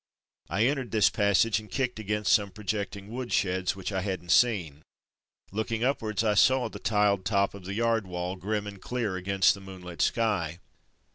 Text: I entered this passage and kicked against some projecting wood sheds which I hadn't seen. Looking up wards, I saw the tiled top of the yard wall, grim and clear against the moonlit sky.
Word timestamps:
I 0.49 0.65
entered 0.65 0.89
this 0.89 1.11
passage 1.11 1.59
and 1.59 1.69
kicked 1.69 1.99
against 1.99 2.33
some 2.33 2.49
projecting 2.49 3.09
wood 3.09 3.31
sheds 3.31 3.75
which 3.75 3.91
I 3.91 4.01
hadn't 4.01 4.31
seen. 4.31 4.81
Looking 5.51 5.83
up 5.83 6.01
wards, 6.01 6.23
I 6.23 6.33
saw 6.33 6.69
the 6.69 6.79
tiled 6.79 7.23
top 7.23 7.53
of 7.53 7.65
the 7.65 7.75
yard 7.75 8.07
wall, 8.07 8.35
grim 8.35 8.65
and 8.65 8.81
clear 8.81 9.15
against 9.15 9.53
the 9.53 9.61
moonlit 9.61 10.01
sky. 10.01 10.57